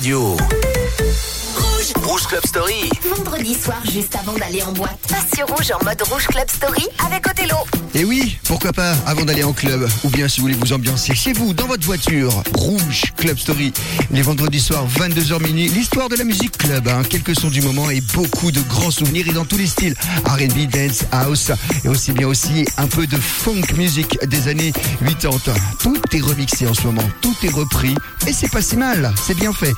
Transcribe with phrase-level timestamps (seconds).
[0.00, 0.59] radio.
[2.30, 2.88] Club Story.
[3.16, 4.96] Vendredi soir, juste avant d'aller en boîte.
[5.08, 7.56] Passe sur Rouge en mode Rouge Club Story avec Othello.
[7.92, 11.12] Et oui, pourquoi pas, avant d'aller en club, ou bien si vous voulez vous ambiancer
[11.12, 13.72] chez vous, dans votre voiture, Rouge Club Story,
[14.12, 17.90] les vendredis soirs, 22h minuit, l'histoire de la musique club, hein, quelques sons du moment
[17.90, 21.50] et beaucoup de grands souvenirs et dans tous les styles, R&B, dance, house,
[21.84, 24.72] et aussi bien aussi un peu de funk music des années
[25.04, 25.52] 80.
[25.80, 27.96] Tout est remixé en ce moment, tout est repris,
[28.28, 29.72] et c'est pas si mal, c'est bien fait.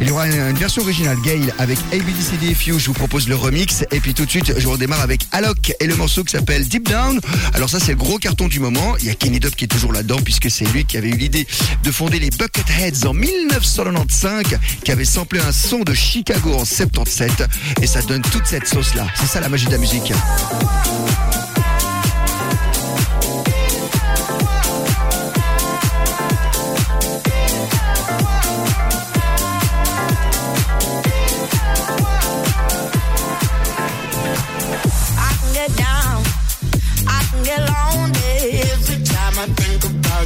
[0.00, 4.00] Il y aura une version originale, Gail, avec ABDCD je vous propose le remix, et
[4.00, 7.18] puis tout de suite, je redémarre avec Alok et le morceau qui s'appelle Deep Down.
[7.52, 8.96] Alors ça, c'est le gros carton du moment.
[9.00, 11.16] Il y a Kenny Dubb qui est toujours là-dedans, puisque c'est lui qui avait eu
[11.16, 11.46] l'idée
[11.82, 17.44] de fonder les Bucketheads en 1995, qui avait samplé un son de Chicago en 77,
[17.82, 19.06] et ça donne toute cette sauce-là.
[19.16, 20.12] C'est ça la magie de la musique.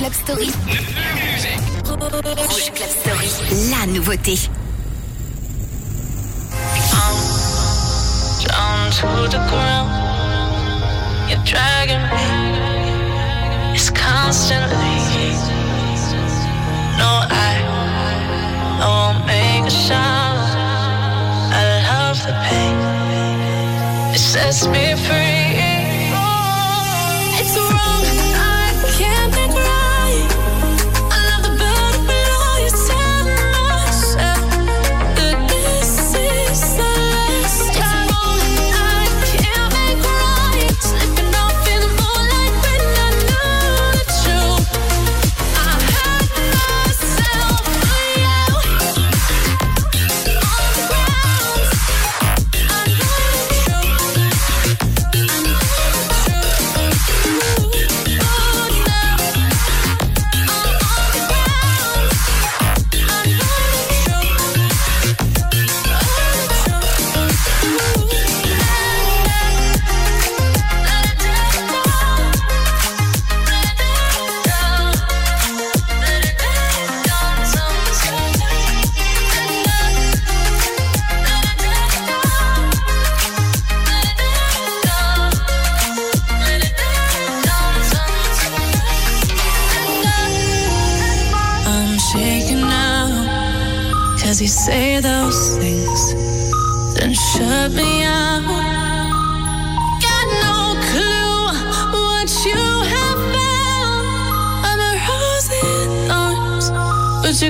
[0.00, 0.46] Club Story.
[1.84, 3.28] Rouge Club Story.
[3.70, 4.48] La nouveauté.
[6.94, 7.16] I'm
[8.46, 9.90] down to the ground.
[11.28, 13.74] You're dragging me.
[13.74, 14.96] It's constantly.
[16.96, 17.60] No, I,
[18.80, 20.40] I won't make a sound.
[21.52, 24.14] I love the pain.
[24.14, 25.29] It sets me free.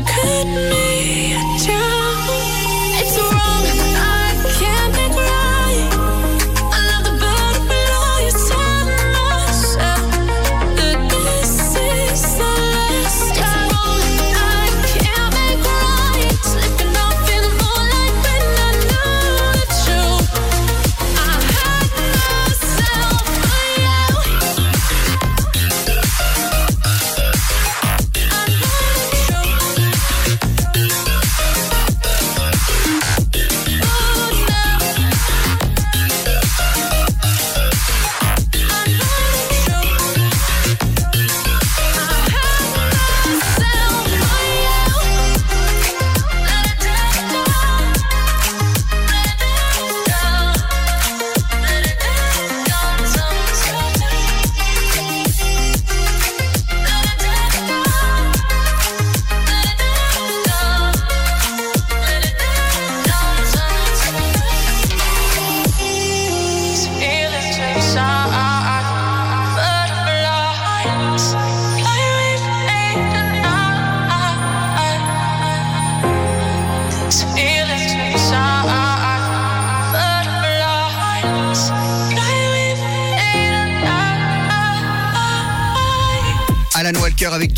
[0.02, 0.79] could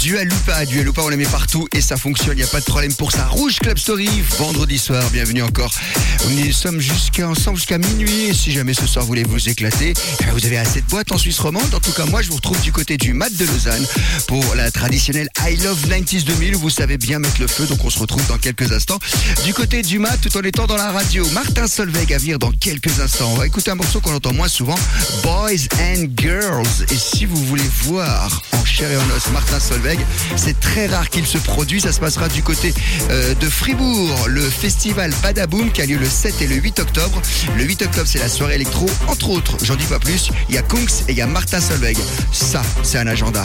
[0.02, 0.64] Dua Lupa,
[1.04, 2.32] on la met partout et ça fonctionne.
[2.32, 3.28] Il n'y a pas de problème pour ça.
[3.28, 5.00] Rouge Club Story, vendredi soir.
[5.12, 5.72] Bienvenue encore.
[6.30, 8.24] Nous sommes jusqu'à ensemble jusqu'à minuit.
[8.30, 10.86] Et si jamais ce soir vous voulez vous éclater, eh bien, vous avez assez de
[10.86, 11.72] boîte en Suisse romande.
[11.72, 13.86] En tout cas, moi, je vous retrouve du côté du Mat de Lausanne
[14.26, 16.56] pour la traditionnelle I Love 90s 2000.
[16.56, 18.98] Vous savez bien mettre le feu, donc on se retrouve dans quelques instants.
[19.44, 21.24] Du côté du Mat, tout en étant dans la radio.
[21.30, 23.30] Martin Solveig à venir dans quelques instants.
[23.32, 24.78] On va écouter un morceau qu'on entend moins souvent,
[25.22, 26.86] Boys and Girls.
[26.90, 29.92] Et si vous voulez voir en chair et en os Martin Solveig,
[30.36, 31.82] c'est très rare qu'il se produise.
[31.82, 32.72] Ça se passera du côté
[33.10, 37.20] euh, de Fribourg, le festival Badaboom qui a lieu le 7 et le 8 octobre.
[37.56, 38.86] Le 8 octobre, c'est la soirée électro.
[39.08, 41.60] Entre autres, j'en dis pas plus, il y a Kunks et il y a Martin
[41.60, 41.96] Solveig.
[42.32, 43.44] Ça, c'est un agenda.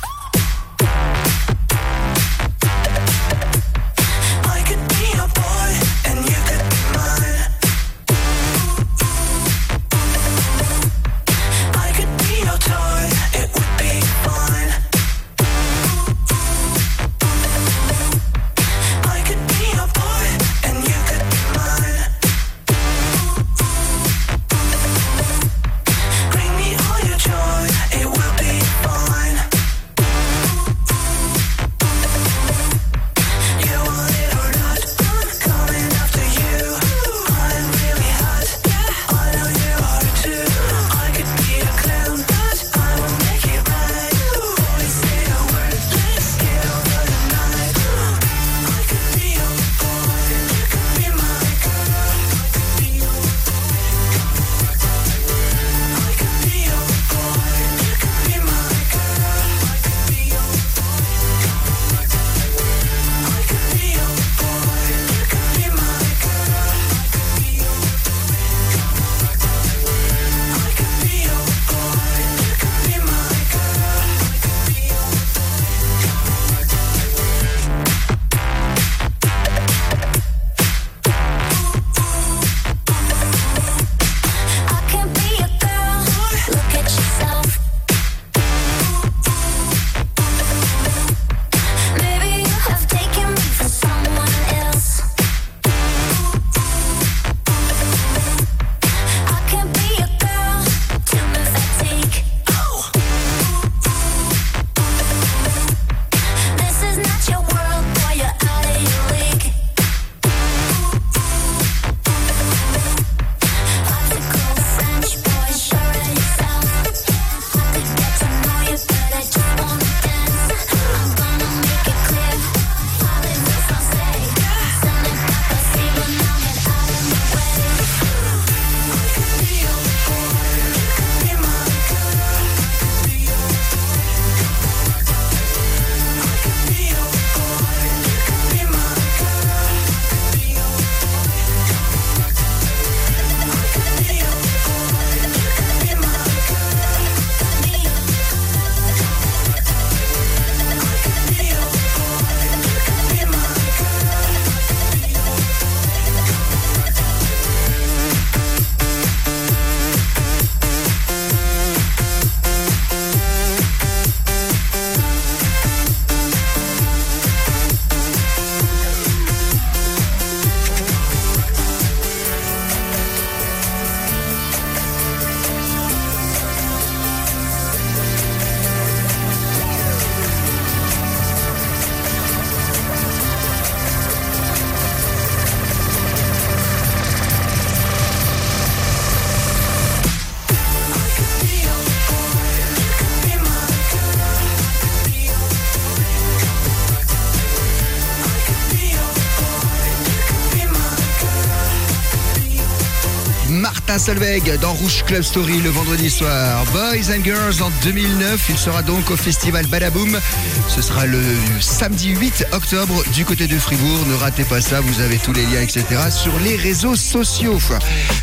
[204.01, 206.65] Solveig dans Rouge Club Story le vendredi soir.
[206.71, 210.19] Boys and Girls en 2009, il sera donc au festival Badaboom.
[210.67, 211.21] Ce sera le
[211.59, 213.99] samedi 8 octobre du côté de Fribourg.
[214.07, 215.83] Ne ratez pas ça, vous avez tous les liens, etc.
[216.09, 217.59] sur les réseaux sociaux.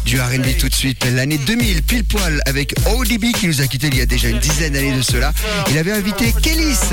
[0.05, 3.87] Du R&B tout de suite, l'année 2000, pile poil avec ODB qui nous a quitté
[3.87, 5.33] il y a déjà une dizaine d'années de cela.
[5.71, 6.91] Il avait invité Kellys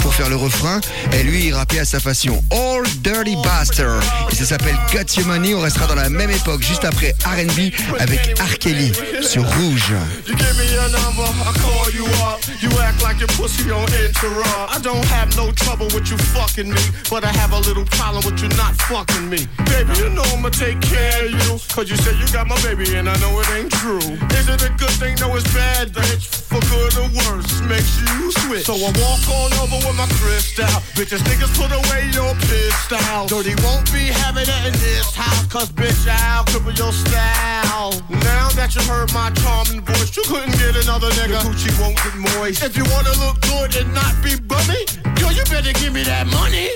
[0.00, 0.80] pour faire le refrain
[1.12, 4.02] et lui il rappait à sa façon All Dirty Bastard.
[4.32, 5.54] Et ça s'appelle Got Your Money.
[5.54, 7.70] On restera dans la même époque juste après R&B
[8.00, 8.58] avec R.
[8.58, 9.92] Kelly sur Rouge.
[10.26, 12.40] You give me your number, I call you up.
[12.60, 14.74] You act like your pussy on interrupt.
[14.74, 18.24] I don't have no trouble with you fucking me, but I have a little problem
[18.24, 19.46] with you not fucking me.
[19.66, 21.58] Baby, you know I'ma take care of you.
[21.74, 24.04] Cause you said you got my baby and I know it ain't true.
[24.38, 25.16] Is it a good thing?
[25.20, 26.24] No, it's bad, bitch.
[26.48, 28.64] For good or worse, makes you switch.
[28.64, 30.66] So I walk on over with my crystal.
[30.96, 33.26] Bitches, niggas put away your pistol.
[33.26, 35.46] Dirty won't be having it in this house.
[35.46, 37.92] Cause bitch, I'll cripple your style.
[38.22, 41.40] Now that you heard my charming voice, you couldn't get another nigga.
[41.42, 42.62] Coochie won't get moist.
[42.62, 44.84] If you wanna look good and not be bummy,
[45.20, 46.68] yo, you better give me that money.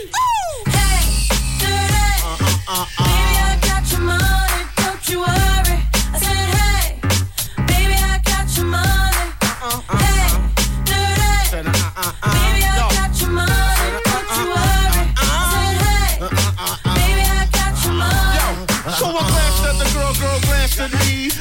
[0.66, 1.04] Hey,
[1.60, 2.24] dirty.
[2.24, 2.36] Uh,
[2.68, 5.57] uh, Baby, I got your money, don't you worry.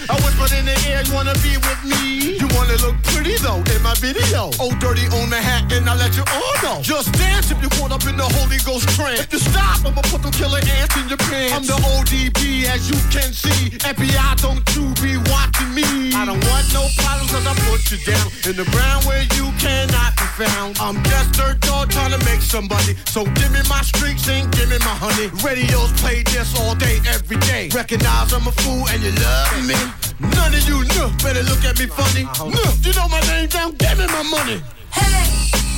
[0.10, 0.17] I
[0.56, 2.40] in the air, you wanna be with me?
[2.40, 4.50] You wanna look pretty though in my video.
[4.60, 6.82] Oh, dirty on the hat, and I let you all know.
[6.82, 9.20] Just dance if you caught up in the Holy Ghost trance.
[9.20, 11.54] If you stop, I'ma put them killer ants in your pants.
[11.54, 13.76] I'm the ODB, as you can see.
[13.84, 16.16] FBI, don't you be watching me.
[16.16, 19.52] I don't want no problems, cause I put you down in the ground where you
[19.60, 20.78] cannot be found.
[20.80, 22.96] I'm just dirt dog trying to make somebody.
[23.12, 25.28] So give me my streaks and give me my honey.
[25.44, 27.70] Radios play this all day, every day.
[27.74, 30.07] Recognize I'm a fool and you love me.
[30.20, 32.24] None of you know, better look at me funny.
[32.26, 32.50] Uh-huh.
[32.50, 34.62] No, you know my name down, give me my money.
[34.92, 35.30] Hey,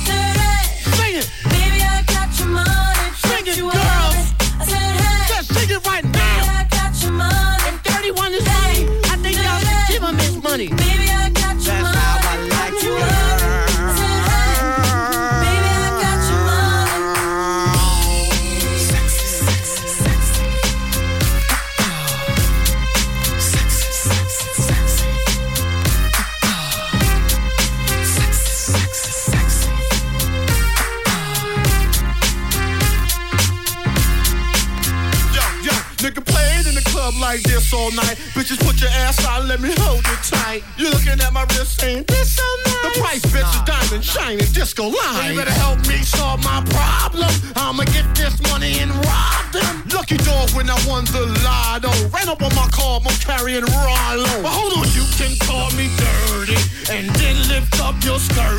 [0.06, 0.96] dirty.
[0.96, 4.32] Sing it, Baby, I got your money, Sing it, you girls.
[4.60, 6.19] I said, hey, just sing it right now.
[37.30, 38.16] Like this all night.
[38.34, 40.64] Bitches put your ass out, let me hold it tight.
[40.76, 42.82] You looking at my wrist saying, this so nice.
[42.82, 45.30] The price, bitch, is diamond shining, disco line.
[45.30, 47.30] You better help me solve my problem.
[47.54, 49.74] I'ma get this money and rob them.
[49.94, 51.92] Lucky dog when I won the lotto.
[52.10, 54.32] Ran up on my car, I'm carrying Rollo.
[54.42, 56.58] But hold on, you can call me dirty
[56.90, 58.58] and then lift up your skirt.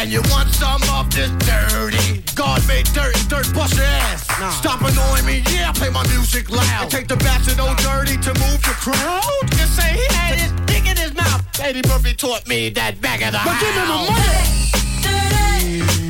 [0.00, 4.22] And you want some of this dirty God made dirt and dirt bust your ass
[4.58, 6.82] Stop annoying me, yeah, play my music loud.
[6.82, 9.24] And take the bastard old dirty to move the crowd?
[9.58, 11.44] You say he had his dick in his mouth.
[11.60, 14.06] Eddie Murphy taught me that back of the But house give me my
[15.82, 15.98] money.
[15.98, 16.07] Dirty.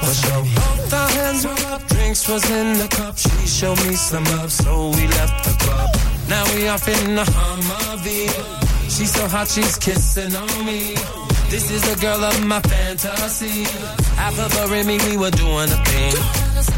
[0.00, 0.42] Her for show.
[0.42, 3.16] Both our hands were up, drinks was in the cup.
[3.18, 5.90] She showed me some love, so we left the club.
[6.28, 8.90] Now we off in the Humvee.
[8.90, 10.94] She's so hot, she's kissing on me.
[11.50, 13.64] This is the girl of my fantasy.
[14.16, 16.75] Half of her and me, we were doing a thing.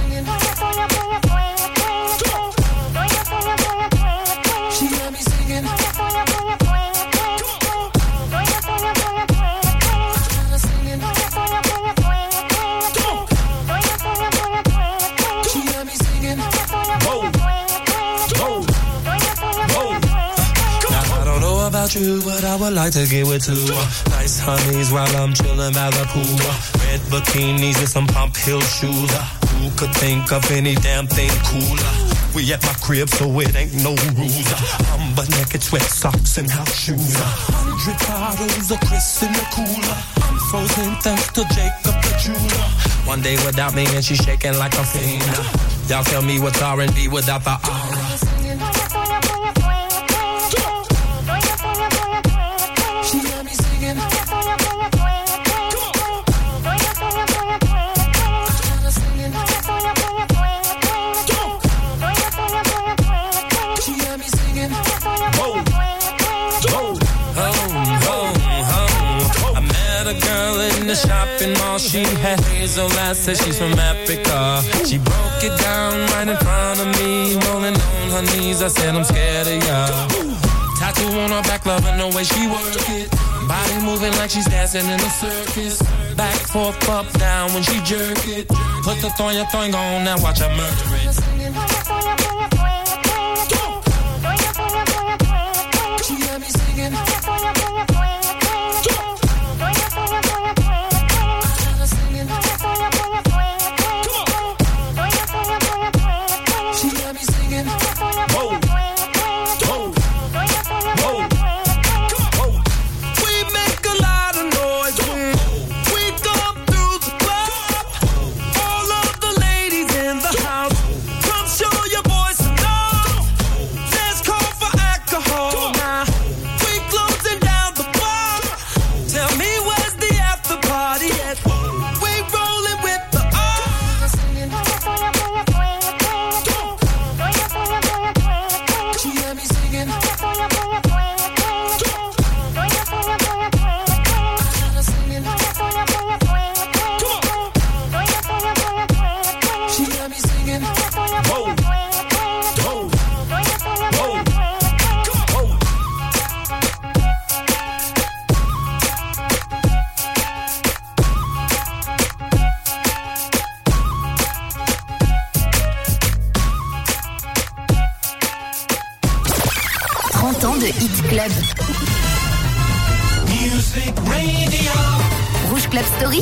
[22.08, 23.54] True, but I would like to get with two.
[24.10, 26.38] Nice honeys while I'm chillin' by the pool.
[26.84, 29.12] Red bikinis and some pump heel shoes.
[29.52, 31.92] Who could think of any damn thing cooler?
[32.34, 34.48] We at my crib, so it ain't no rules.
[34.92, 37.14] I'm but naked, sweat socks and house shoes.
[37.16, 39.98] Hundred bottles of Chris in the cooler.
[40.24, 42.68] I'm frozen thanks to Jacob the jeweler.
[43.06, 45.24] One day without me and she's shaking like a fiend.
[45.88, 47.97] Y'all tell me what's R&B without the aura.
[70.88, 71.78] The shopping mall.
[71.78, 74.62] She had hazel eyes, said she's from Africa.
[74.86, 78.62] She broke it down right in front of me, rolling on her knees.
[78.62, 80.08] I said, I'm scared of ya.
[80.78, 83.10] Tattoo on her back, loving the way she work it.
[83.46, 85.82] Body moving like she's dancing in a circus.
[86.16, 88.48] Back, forth, up, down when she jerk it.
[88.82, 91.27] Put the thong, your thong on, now watch her murder it.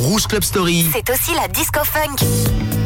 [0.07, 0.89] Rouge Club Story.
[0.93, 2.76] c'est aussi la disco funk.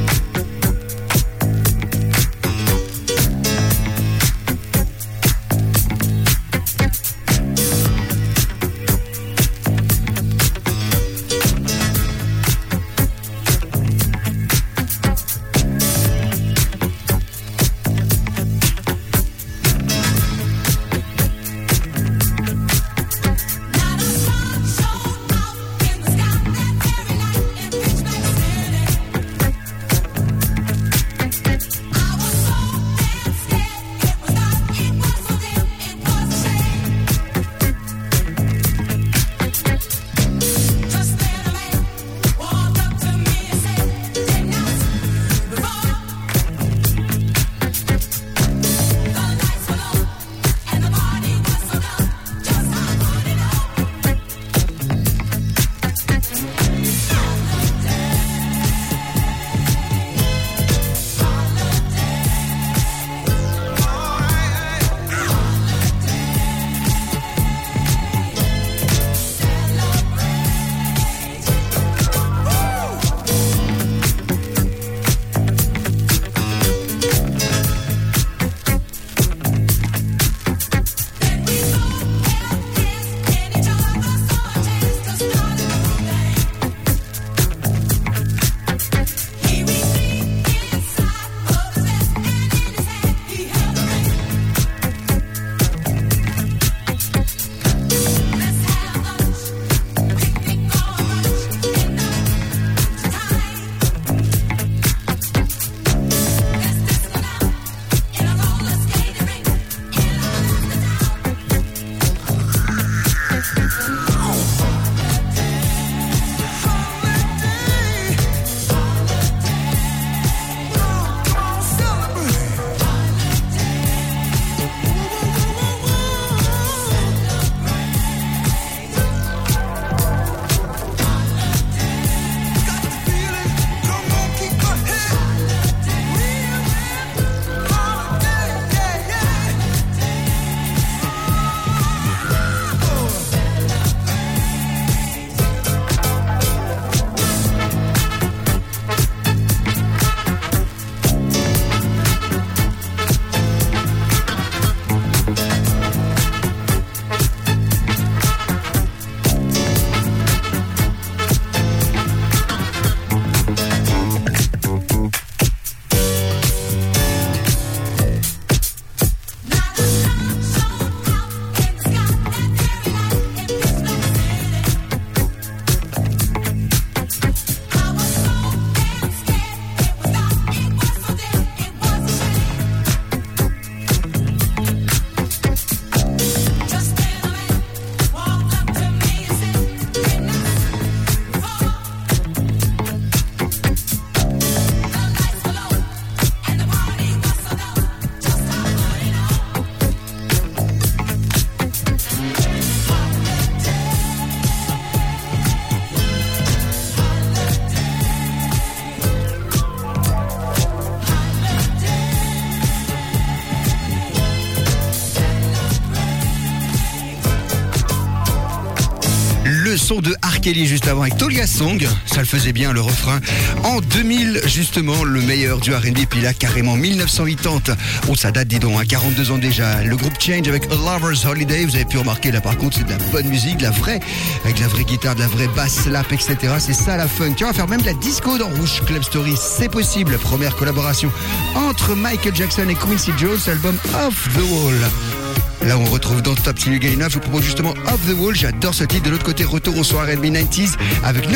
[220.42, 221.88] Kelly juste avant avec Tolia Song.
[222.06, 223.20] Ça le faisait bien, le refrain.
[223.64, 226.06] En 2000, justement, le meilleur du R&B.
[226.10, 227.76] Puis là, carrément 1980.
[228.10, 229.84] Oh, ça date, dis donc, à 42 ans déjà.
[229.84, 231.66] Le groupe Change avec A Lover's Holiday.
[231.66, 234.00] Vous avez pu remarquer, là, par contre, c'est de la bonne musique, de la vraie,
[234.44, 236.36] avec la vraie guitare, de la vraie basse slap, etc.
[236.60, 237.34] C'est ça la funk.
[237.38, 239.36] Tu vas faire même de la disco dans Rouge Club Story.
[239.38, 240.18] C'est possible.
[240.18, 241.12] Première collaboration
[241.56, 245.21] entre Michael Jackson et Quincy Jones, album Off the Wall.
[245.64, 248.36] Là, on retrouve dans Top Chili Gay Je vous propose justement Off the Wall.
[248.36, 249.04] J'adore ce titre.
[249.04, 251.28] De l'autre côté, retour au soir R&B 90s avec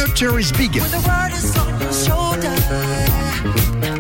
[0.58, 0.82] Big.
[1.06, 1.54] World is
[2.08, 3.95] your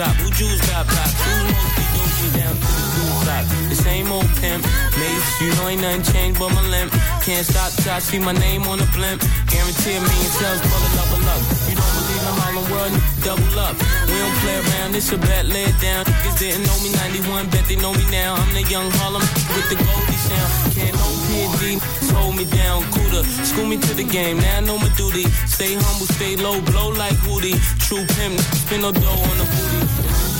[0.00, 3.44] drop, who Jews got pop, who mostly doji down to the blue flop.
[3.68, 4.64] The same old pimp,
[4.96, 6.90] mace, you know ain't nothing changed but my limp.
[7.20, 9.20] Can't stop till I see my name on the blimp.
[9.52, 11.42] Guarantee a million sales, pull it level up.
[11.68, 12.92] You don't believe in Harlem World,
[13.26, 13.76] double up.
[14.08, 16.04] We don't play around, it's a bet, lay it down.
[16.08, 18.40] Niggas didn't know me 91, bet they know me now.
[18.40, 20.50] I'm the young Harlem with the Goldie sound.
[20.72, 21.78] Can't no PD,
[22.12, 23.22] hold me down, cooler.
[23.44, 25.24] School me to the game, now I know my duty.
[25.46, 27.54] Stay humble, stay low, blow like Woody.
[27.78, 29.80] True pimp, spin no dough on the booty.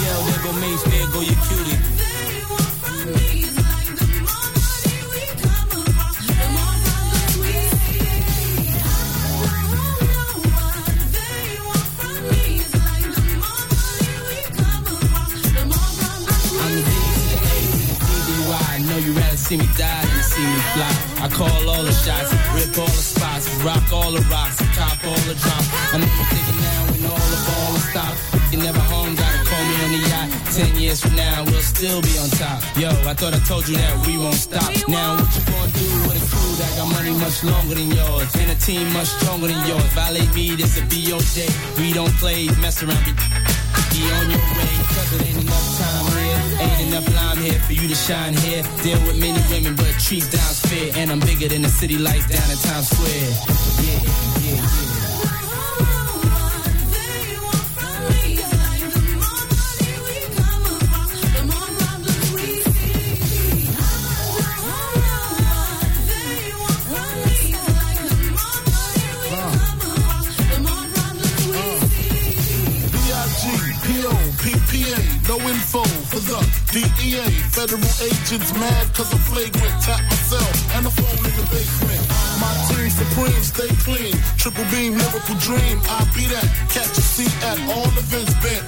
[0.02, 2.00] Yell, there go Mace, there go your cutie.
[19.50, 20.92] see me die see me fly.
[21.24, 25.22] I call all the shots, rip all the spots, rock all the rocks, cop all
[25.26, 25.68] the drops.
[25.92, 28.18] I know you're thinking now when all the ball is stopped.
[28.50, 30.28] You never home, gotta call me on the yacht.
[30.54, 32.58] Ten years from now, we'll still be on top.
[32.76, 34.70] Yo, I thought I told you that we won't stop.
[34.88, 38.30] Now what you gonna do with a crew that got money much longer than yours
[38.40, 39.86] and a team much stronger than yours?
[39.98, 41.50] Violate me, this your day.
[41.78, 44.74] We don't play, mess around, be, be on your way.
[44.94, 46.49] Cause it ain't enough time here,
[46.86, 48.62] enough lime here for you to shine here.
[48.82, 50.92] Deal with many women, but treat down's fair.
[50.96, 53.30] And I'm bigger than the city lights down in Times Square.
[53.84, 54.00] Yeah,
[54.44, 54.90] yeah, yeah.
[75.50, 77.26] Info for the DEA.
[77.50, 79.74] Federal agents mad cause I'm flagrant.
[79.82, 81.98] Tap myself and the phone in the basement.
[82.38, 84.14] My team supreme, stay clean.
[84.38, 85.82] Triple beam, lyrical dream.
[85.90, 86.46] I be that.
[86.70, 88.62] Catch a seat at all events bent.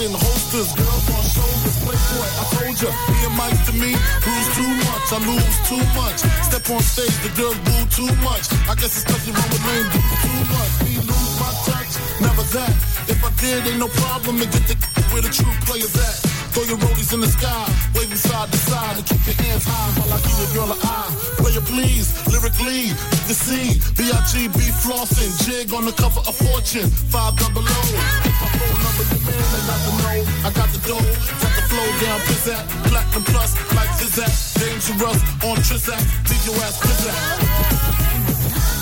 [0.00, 2.28] In holsters, girls on shoulders, playboy.
[2.40, 6.20] I told ya, me and Mike to me, lose too much, I lose too much.
[6.44, 8.44] Step on stage, the girls boo too much.
[8.68, 10.72] I guess it's you run with lame dudes too much.
[10.84, 12.76] Me lose my touch, never that.
[13.08, 14.76] If I did, ain't no problem to get the
[15.12, 16.35] where the true players at.
[16.56, 19.92] Throw your rollies in the sky, waving side to side, and keep your hands high
[20.00, 21.12] while I give your girl an eye.
[21.36, 22.96] Player please, lyrically,
[23.28, 27.76] you see, B-I-G-B flossing, jig on the cover of Fortune, five double O.
[28.24, 31.04] Hit my phone number, the man, I got the know, I got the dough,
[31.44, 36.80] got the flow down, pizzazz, platinum plus, like Zizak, dangerous, on Trizak, leave your ass
[36.80, 38.75] pizzazz.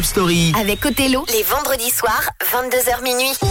[0.00, 0.52] Club Story.
[0.58, 3.49] Avec Othello, les vendredis soirs, 22h minuit.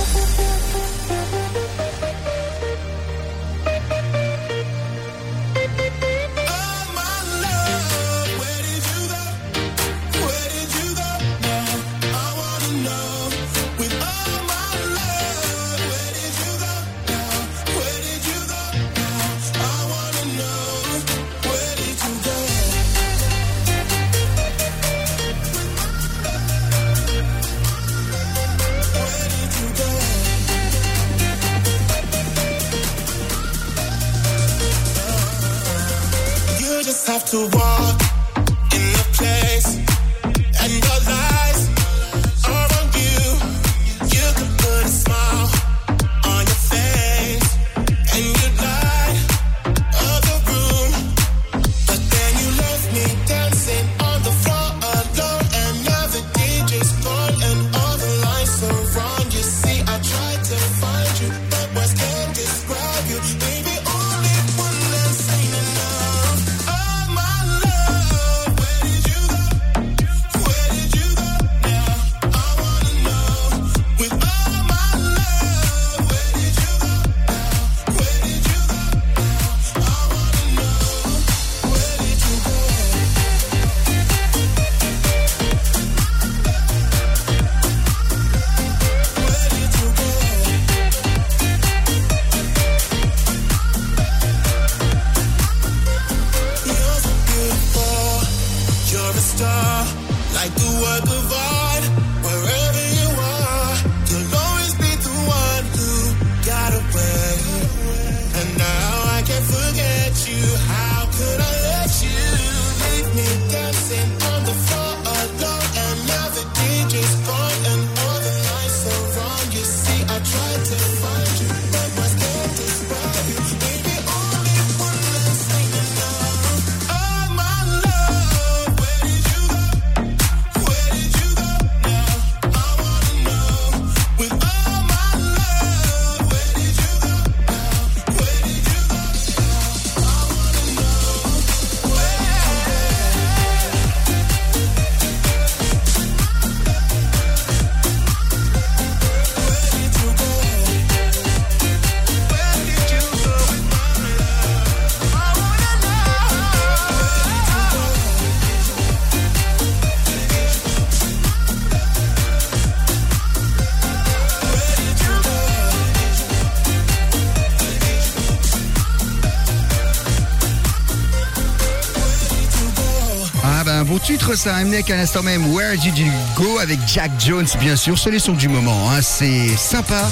[174.35, 174.55] Ça.
[174.55, 175.53] Un mec à l'instant même.
[175.53, 177.97] Where Did You Go avec Jack Jones, bien sûr.
[177.97, 178.89] C'est les sons du moment.
[178.91, 179.01] Hein.
[179.01, 180.09] C'est sympa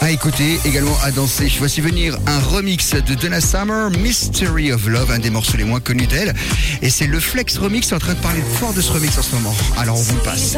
[0.00, 1.52] à écouter, également à danser.
[1.58, 5.80] Voici venir un remix de Donna Summer, Mystery of Love, un des morceaux les moins
[5.80, 6.34] connus d'elle.
[6.80, 9.34] Et c'est le Flex Remix en train de parler fort de ce remix en ce
[9.34, 9.54] moment.
[9.78, 10.56] Alors on vous le passe.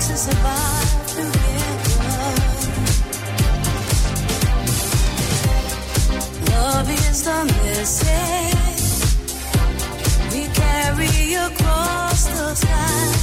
[0.00, 0.32] Seasons
[6.78, 8.06] Love is the message
[10.32, 13.14] we carry across the time.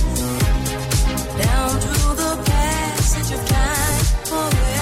[1.41, 4.74] Down through the passage of time forever.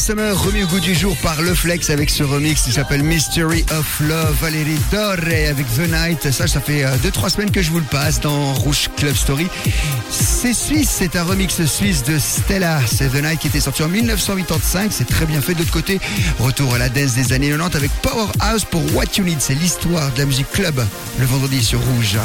[0.00, 3.64] Summer, remis au goût du jour par Le Flex avec ce remix qui s'appelle Mystery
[3.70, 6.30] of Love, Valérie Doré avec The Night.
[6.30, 9.48] Ça, ça fait 2-3 semaines que je vous le passe dans Rouge Club Story.
[10.10, 12.80] C'est suisse, c'est un remix suisse de Stella.
[12.86, 14.90] C'est The Night qui était sorti en 1985.
[14.90, 15.52] C'est très bien fait.
[15.52, 16.00] De l'autre côté,
[16.38, 19.40] retour à la dance des années 90 avec Powerhouse pour What You Need.
[19.40, 20.82] C'est l'histoire de la musique club
[21.18, 22.16] le vendredi sur Rouge.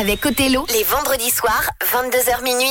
[0.00, 2.70] Avec Othello, les vendredis soirs, 22h minuit.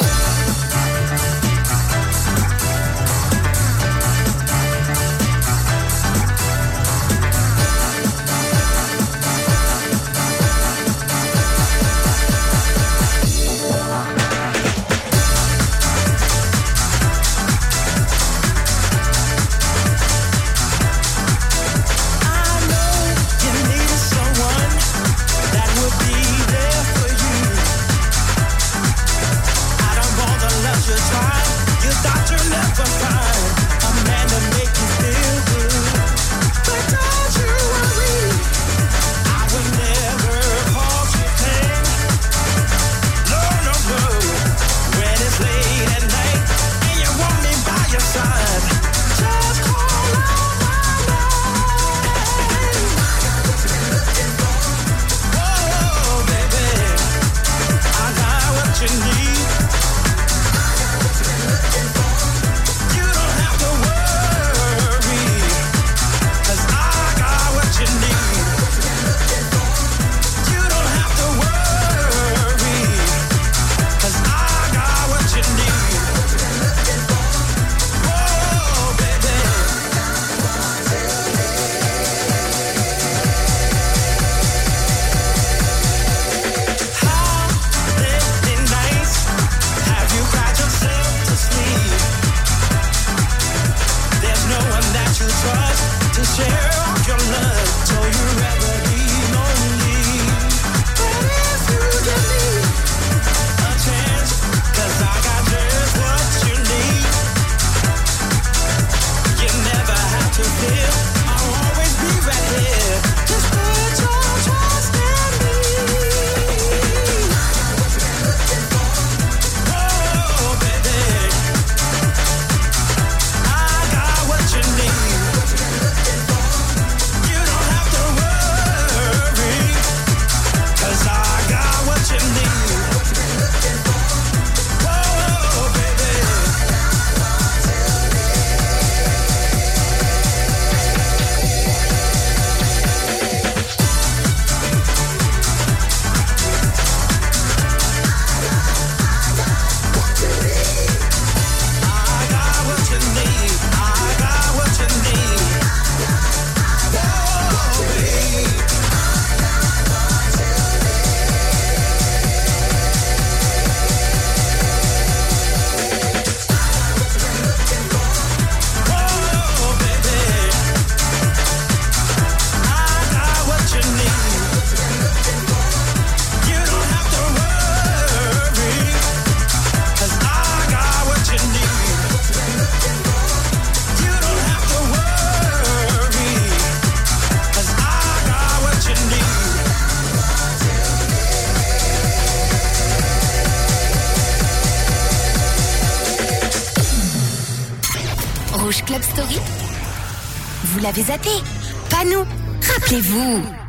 [201.90, 202.24] Pas nous.
[202.62, 203.65] Rappelez-vous.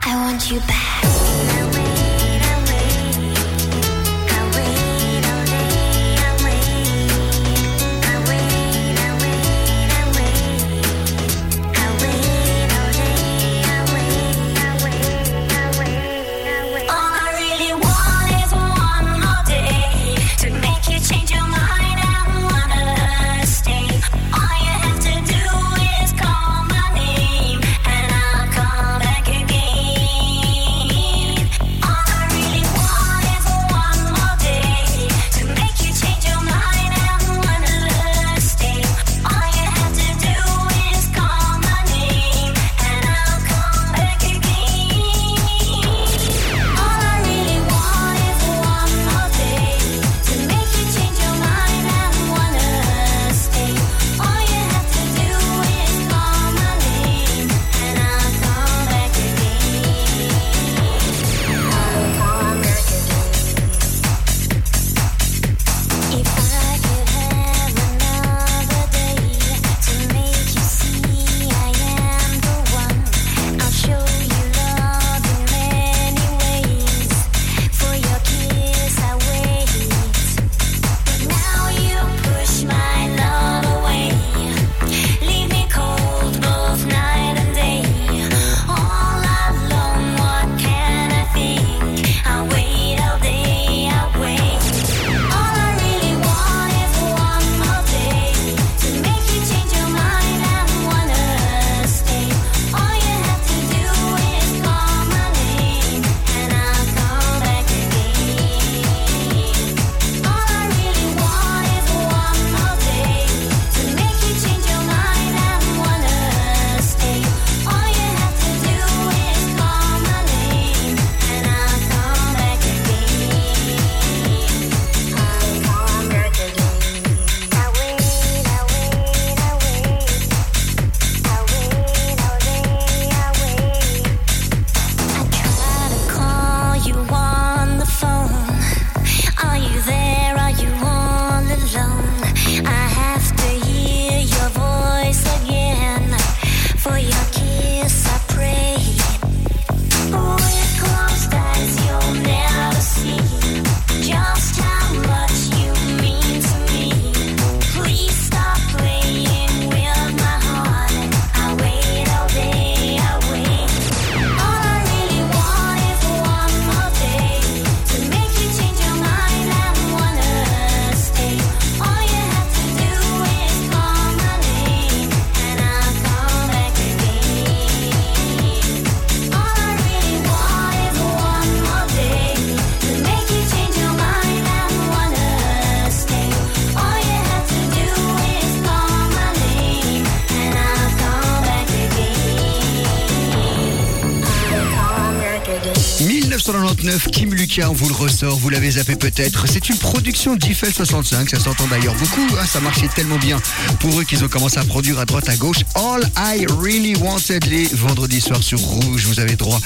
[197.57, 199.47] 1999, Kim Lucas, on vous le ressort, vous l'avez zappé peut-être.
[199.49, 203.39] C'est une production d'Eiffel 65, ça s'entend d'ailleurs beaucoup, hein, ça marchait tellement bien
[203.81, 205.59] pour eux qu'ils ont commencé à produire à droite à gauche.
[205.75, 209.07] All I Really Wanted les vendredis soirs sur Rouge.
[209.07, 209.59] Vous avez droit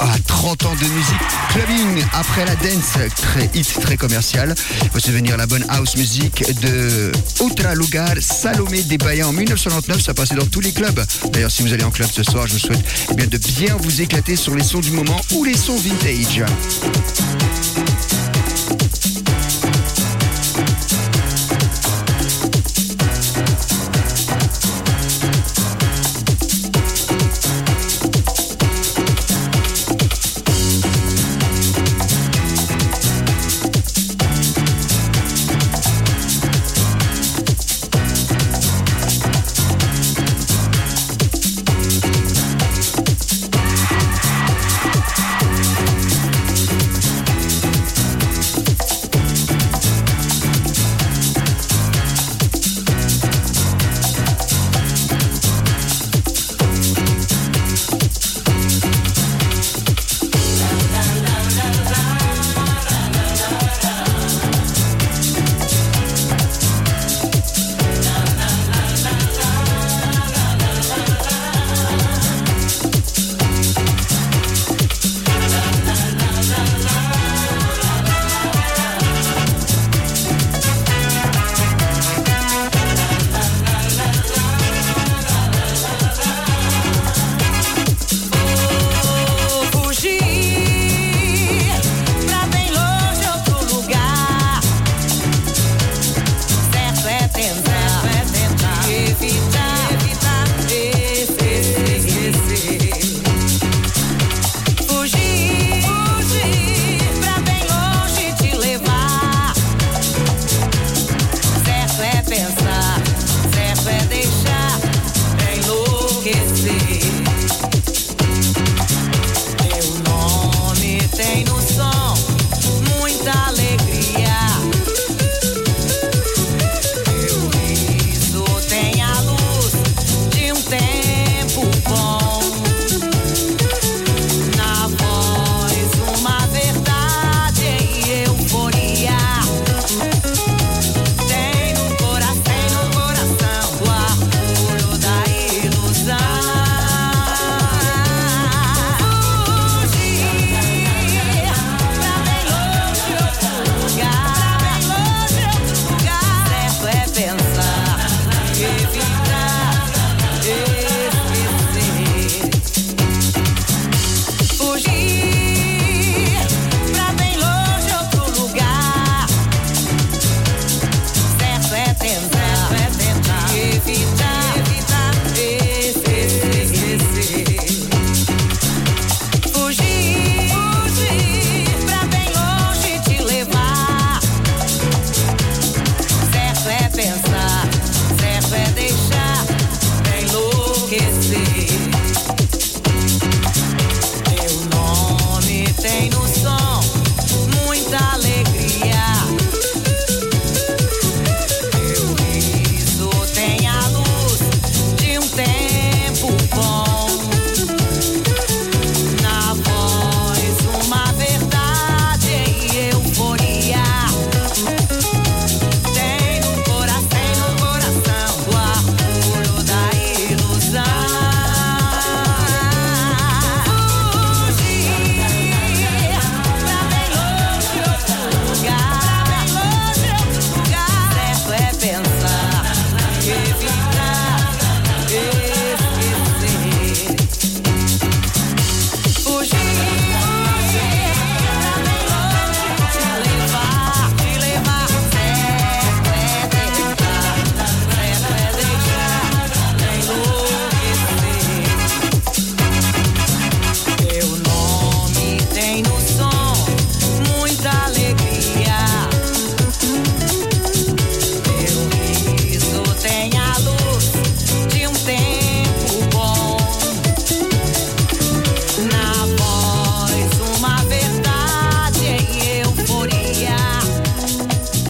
[0.00, 1.18] à 30 ans de musique
[1.50, 4.54] clubbing après la dance, très hit, très commercial.
[4.92, 10.02] Faut se venir la bonne house music de Outra Lugar, Salomé des Bayens en 1999,
[10.02, 11.02] ça passait dans tous les clubs.
[11.32, 13.76] D'ailleurs, si vous allez en club ce soir, je vous souhaite eh bien, de bien
[13.76, 16.44] vous éclater sur les sons du moment ou les sons vintage.
[17.40, 17.97] Thank you.